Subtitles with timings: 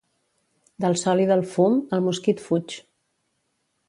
[0.85, 2.79] Del sol i del fum, el mosquit fuig.